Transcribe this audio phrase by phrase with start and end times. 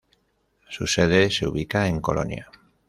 [0.67, 2.49] Su sede se ubica en Colonia.